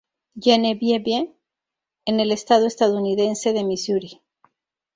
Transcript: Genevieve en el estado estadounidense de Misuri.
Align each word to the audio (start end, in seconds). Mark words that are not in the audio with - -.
Genevieve 0.39 1.35
en 2.05 2.19
el 2.19 2.31
estado 2.31 2.65
estadounidense 2.65 3.53
de 3.53 3.63
Misuri. 3.63 4.19